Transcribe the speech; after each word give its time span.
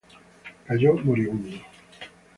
Cayó 0.65 0.95
moribundo. 0.95 1.53